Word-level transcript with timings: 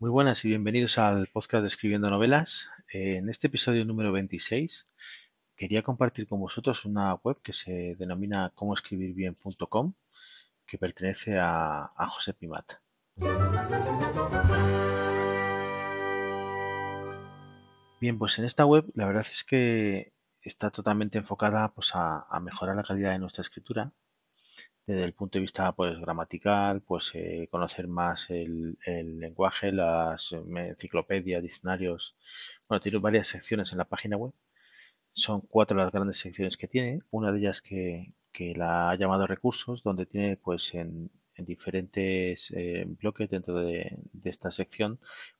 Muy 0.00 0.10
buenas 0.10 0.44
y 0.44 0.48
bienvenidos 0.50 0.96
al 0.96 1.26
podcast 1.26 1.62
de 1.62 1.66
Escribiendo 1.66 2.08
Novelas. 2.08 2.70
Eh, 2.92 3.16
en 3.16 3.28
este 3.28 3.48
episodio 3.48 3.84
número 3.84 4.12
26 4.12 4.86
quería 5.56 5.82
compartir 5.82 6.28
con 6.28 6.38
vosotros 6.38 6.84
una 6.84 7.14
web 7.14 7.38
que 7.42 7.52
se 7.52 7.96
denomina 7.98 8.52
comoescribirbien.com 8.54 9.94
que 10.64 10.78
pertenece 10.78 11.36
a, 11.36 11.90
José 12.10 12.32
Pimat. 12.32 12.74
Bien, 18.00 18.18
pues 18.20 18.38
en 18.38 18.44
esta 18.44 18.64
web 18.66 18.84
la 18.94 19.04
verdad 19.04 19.26
es 19.28 19.42
que 19.42 20.12
está 20.42 20.70
totalmente 20.70 21.18
enfocada 21.18 21.72
pues, 21.74 21.90
a 21.94 22.38
mejorar 22.40 22.76
la 22.76 22.84
calidad 22.84 23.10
de 23.10 23.18
nuestra 23.18 23.42
escritura 23.42 23.92
desde 24.88 25.04
el 25.04 25.12
punto 25.12 25.38
de 25.38 25.42
vista 25.42 25.70
pues 25.72 26.00
gramatical, 26.00 26.80
pues 26.80 27.10
eh, 27.14 27.46
conocer 27.50 27.86
más 27.88 28.30
el, 28.30 28.78
lenguaje, 29.20 29.70
las 29.70 30.32
enciclopedias, 30.32 31.42
diccionarios. 31.42 32.16
Bueno, 32.68 32.80
tiene 32.80 32.98
varias 32.98 33.28
secciones 33.28 33.70
en 33.72 33.78
la 33.78 33.84
página 33.84 34.16
web. 34.16 34.32
Son 35.12 35.42
cuatro 35.42 35.76
las 35.78 35.92
grandes 35.92 36.18
secciones 36.18 36.56
que 36.56 36.68
tiene. 36.68 37.00
Una 37.10 37.32
de 37.32 37.38
ellas 37.40 37.62
que, 37.62 38.14
la 38.56 38.90
ha 38.90 38.94
llamado 38.96 39.26
recursos, 39.26 39.82
donde 39.82 40.06
tiene 40.06 40.36
pues 40.36 40.72
en, 40.74 41.10
diferentes 41.36 42.52
eh, 42.56 42.84
bloques 42.86 43.28
dentro 43.30 43.54
de, 43.56 43.98
de, 44.12 44.30
esta 44.30 44.50
sección 44.50 44.98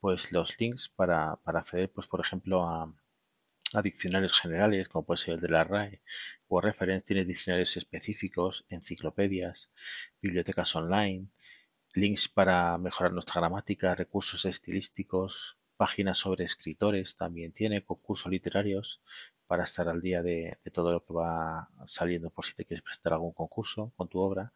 pues 0.00 0.32
los 0.32 0.58
links 0.60 0.88
para, 0.88 1.36
para 1.44 1.60
acceder 1.60 1.90
pues 1.90 2.06
por 2.08 2.20
ejemplo 2.20 2.64
a, 2.64 2.92
a 3.74 3.82
diccionarios 3.82 4.38
generales, 4.40 4.88
como 4.88 5.04
puede 5.06 5.18
ser 5.18 5.34
el 5.34 5.40
de 5.40 5.48
la 5.48 5.64
RAE 5.64 6.00
o 6.48 6.60
Reference, 6.60 7.06
tiene 7.06 7.24
diccionarios 7.24 7.76
específicos, 7.76 8.64
enciclopedias, 8.68 9.70
bibliotecas 10.20 10.74
online, 10.76 11.28
links 11.94 12.28
para 12.28 12.78
mejorar 12.78 13.12
nuestra 13.12 13.40
gramática, 13.40 13.94
recursos 13.94 14.44
estilísticos, 14.44 15.58
páginas 15.76 16.18
sobre 16.18 16.44
escritores, 16.44 17.16
también 17.16 17.52
tiene 17.52 17.84
concursos 17.84 18.30
literarios 18.30 19.00
para 19.46 19.64
estar 19.64 19.88
al 19.88 20.00
día 20.00 20.22
de, 20.22 20.58
todo 20.72 20.92
lo 20.92 21.04
que 21.04 21.12
va 21.14 21.68
saliendo 21.86 22.30
por 22.30 22.44
si 22.44 22.54
te 22.54 22.64
quieres 22.64 22.84
presentar 22.84 23.14
algún 23.14 23.32
concurso 23.32 23.92
con 23.96 24.08
tu 24.08 24.18
obra, 24.20 24.52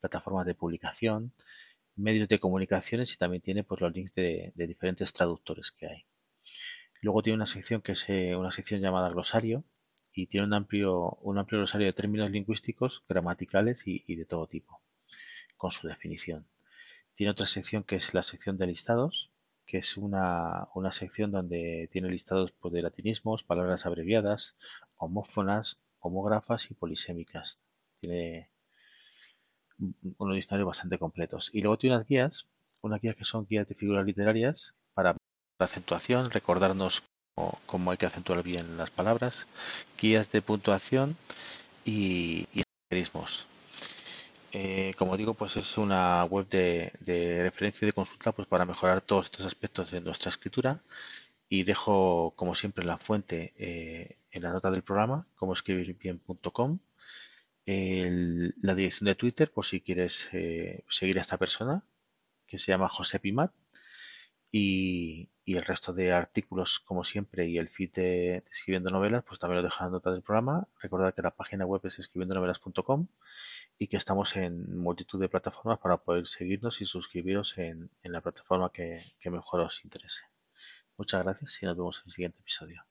plataformas 0.00 0.46
de 0.46 0.54
publicación, 0.54 1.32
medios 1.96 2.28
de 2.28 2.40
comunicaciones 2.40 3.12
y 3.14 3.16
también 3.16 3.42
tiene 3.42 3.64
pues, 3.64 3.80
los 3.80 3.92
links 3.94 4.14
de 4.14 4.52
diferentes 4.56 5.12
traductores 5.12 5.70
que 5.70 5.86
hay. 5.86 6.06
Luego 7.04 7.22
tiene 7.22 7.34
una 7.36 7.44
sección 7.44 7.82
que 7.82 7.92
es 7.92 8.08
eh, 8.08 8.34
una 8.34 8.50
sección 8.50 8.80
llamada 8.80 9.10
glosario 9.10 9.62
y 10.14 10.26
tiene 10.26 10.46
un 10.46 10.54
amplio, 10.54 11.18
un 11.20 11.36
amplio 11.36 11.58
glosario 11.58 11.86
de 11.86 11.92
términos 11.92 12.30
lingüísticos, 12.30 13.04
gramaticales 13.06 13.82
y, 13.84 14.16
de 14.16 14.24
todo 14.24 14.46
tipo, 14.46 14.80
con 15.58 15.70
su 15.70 15.86
definición. 15.86 16.46
Tiene 17.14 17.32
otra 17.32 17.44
sección 17.44 17.84
que 17.84 17.96
es 17.96 18.14
la 18.14 18.22
sección 18.22 18.56
de 18.56 18.68
listados, 18.68 19.30
que 19.66 19.76
es 19.78 19.98
una, 19.98 20.66
sección 20.92 21.30
donde 21.30 21.90
tiene 21.92 22.08
listados 22.08 22.52
pues, 22.52 22.72
de 22.72 22.80
latinismos, 22.80 23.44
palabras 23.44 23.84
abreviadas, 23.84 24.56
homófonas, 24.96 25.82
homógrafas 26.00 26.70
y 26.70 26.74
polisémicas. 26.74 27.60
Tiene 28.00 28.48
unos 30.16 30.36
diccionarios 30.36 30.68
bastante 30.68 30.98
completos. 30.98 31.50
Y 31.52 31.60
luego 31.60 31.76
tiene 31.76 31.96
unas 31.96 32.08
guías, 32.08 32.46
unas 32.80 33.02
guías 33.02 33.14
que 33.14 33.26
son 33.26 33.46
guías 33.46 33.68
de 33.68 33.74
figuras 33.74 34.06
literarias 34.06 34.74
la 35.58 35.66
acentuación, 35.66 36.30
recordarnos 36.30 37.02
cómo, 37.66 37.90
hay 37.90 37.96
que 37.96 38.06
acentuar 38.06 38.42
bien 38.42 38.76
las 38.76 38.90
palabras, 38.90 39.46
guías 40.00 40.30
de 40.30 40.42
puntuación 40.42 41.16
y, 41.84 42.48
y 42.52 42.62
eh, 44.52 44.94
como 44.96 45.16
digo, 45.16 45.34
pues 45.34 45.56
es 45.56 45.76
una 45.78 46.24
web 46.24 46.48
de, 46.48 46.92
referencia 47.42 47.84
y 47.84 47.88
de 47.88 47.92
consulta 47.92 48.30
pues 48.30 48.46
para 48.46 48.64
mejorar 48.64 49.00
todos 49.00 49.26
estos 49.26 49.46
aspectos 49.46 49.90
de 49.90 50.00
nuestra 50.00 50.30
escritura. 50.30 50.80
Y 51.48 51.64
dejo 51.64 52.32
como 52.36 52.54
siempre 52.54 52.84
la 52.84 52.98
fuente 52.98 53.52
eh, 53.58 54.18
en 54.30 54.42
la 54.42 54.52
nota 54.52 54.70
del 54.70 54.82
programa 54.82 55.26
como 55.36 55.52
escribirbien.com 55.52 56.78
la 57.66 58.74
dirección 58.74 59.06
de 59.06 59.14
Twitter 59.14 59.50
por 59.50 59.64
si 59.64 59.80
quieres 59.80 60.28
eh, 60.32 60.84
seguir 60.88 61.18
a 61.18 61.22
esta 61.22 61.38
persona 61.38 61.82
que 62.46 62.58
se 62.58 62.72
llama 62.72 62.88
José 62.88 63.18
Pimat 63.20 63.52
y, 64.52 65.30
el 65.46 65.64
resto 65.64 65.92
de 65.92 66.12
artículos, 66.12 66.80
como 66.80 67.04
siempre, 67.04 67.46
y 67.46 67.58
el 67.58 67.68
feed 67.68 67.92
de, 67.92 68.42
Escribiendo 68.50 68.90
Novelas, 68.90 69.24
pues 69.24 69.38
también 69.38 69.58
lo 69.58 69.62
dejo 69.62 69.84
en 69.84 69.92
nota 69.92 70.10
del 70.10 70.22
programa. 70.22 70.66
Recordad 70.80 71.14
que 71.14 71.22
la 71.22 71.30
página 71.30 71.66
web 71.66 71.82
es 71.84 71.98
escribiendonovelas.com 71.98 73.06
y 73.78 73.88
que 73.88 73.96
estamos 73.98 74.36
en 74.36 74.78
multitud 74.78 75.20
de 75.20 75.28
plataformas 75.28 75.78
para 75.78 75.98
poder 75.98 76.26
seguirnos 76.26 76.80
y 76.80 76.86
suscribiros 76.86 77.58
en, 77.58 77.90
la 78.02 78.20
plataforma 78.22 78.70
que 78.72 79.02
mejor 79.24 79.60
os 79.60 79.84
interese. 79.84 80.22
Muchas 80.96 81.24
gracias 81.24 81.62
y 81.62 81.66
nos 81.66 81.76
vemos 81.76 81.98
en 81.98 82.04
el 82.06 82.12
siguiente 82.12 82.40
episodio. 82.40 82.84